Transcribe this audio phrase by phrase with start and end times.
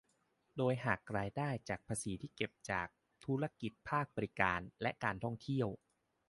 [0.57, 2.87] โดยหักรายได้จากภาษีที่เก็บจาก
[3.25, 5.67] ธุรกิจภาคบริการและการท่องเที่ยว